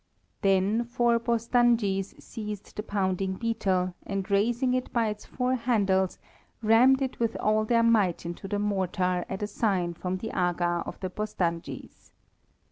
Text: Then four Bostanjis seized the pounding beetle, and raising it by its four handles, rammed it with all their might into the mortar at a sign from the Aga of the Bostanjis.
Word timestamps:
Then 0.41 0.83
four 0.85 1.19
Bostanjis 1.19 2.15
seized 2.19 2.75
the 2.75 2.81
pounding 2.81 3.33
beetle, 3.35 3.93
and 4.03 4.31
raising 4.31 4.73
it 4.73 4.91
by 4.91 5.09
its 5.09 5.27
four 5.27 5.53
handles, 5.53 6.17
rammed 6.63 7.03
it 7.03 7.19
with 7.19 7.37
all 7.39 7.65
their 7.65 7.83
might 7.83 8.25
into 8.25 8.47
the 8.47 8.57
mortar 8.57 9.25
at 9.29 9.43
a 9.43 9.47
sign 9.47 9.93
from 9.93 10.17
the 10.17 10.31
Aga 10.33 10.81
of 10.87 10.99
the 11.01 11.09
Bostanjis. 11.11 12.13